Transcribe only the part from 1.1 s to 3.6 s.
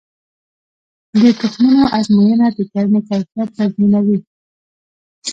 د تخمونو ازموینه د کرنې کیفیت